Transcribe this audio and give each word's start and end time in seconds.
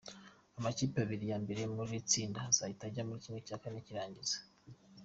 Amakipe 0.57 0.97
abiri 1.01 1.25
ya 1.31 1.37
mbere 1.43 1.61
muri 1.73 1.87
buri 1.89 2.07
tsinda 2.09 2.39
azahita 2.49 2.83
ajya 2.89 3.03
muri 3.09 3.21
¼ 3.43 3.83
cy’irangiza. 3.85 4.37